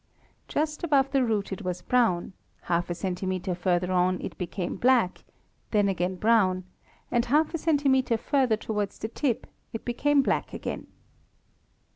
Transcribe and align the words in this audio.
Just 0.47 0.83
above 0.83 1.11
the 1.11 1.23
root 1.23 1.51
it 1.51 1.61
was 1.61 1.83
brown, 1.83 2.33
half 2.63 2.89
a 2.89 2.95
centimetre 2.95 3.53
further 3.53 3.91
on 3.91 4.19
it 4.19 4.35
became 4.35 4.75
black, 4.77 5.23
then 5.69 5.87
again 5.87 6.15
brown, 6.15 6.63
and 7.11 7.25
half 7.25 7.53
a 7.53 7.59
centimetre 7.59 8.17
further 8.17 8.57
towards 8.57 8.97
the 8.97 9.07
tip 9.07 9.45
it 9.73 9.85
became 9.85 10.23
black 10.23 10.53
again. 10.53 10.87